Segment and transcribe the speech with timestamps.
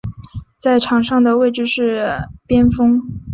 [0.57, 2.99] 在场上的位置是边锋。